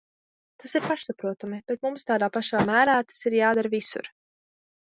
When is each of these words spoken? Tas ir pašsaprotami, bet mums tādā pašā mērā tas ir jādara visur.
Tas 0.63 0.71
ir 0.79 0.85
pašsaprotami, 0.85 1.59
bet 1.73 1.85
mums 1.87 2.07
tādā 2.11 2.31
pašā 2.39 2.65
mērā 2.71 2.97
tas 3.13 3.25
ir 3.31 3.39
jādara 3.41 3.73
visur. 3.79 4.11